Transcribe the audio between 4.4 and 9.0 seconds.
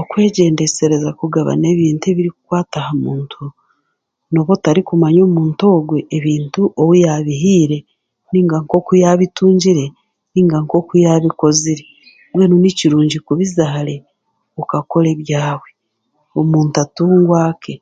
otarikumanya omuntu ogwe ebintu ou yaabihaire nainga nk'oku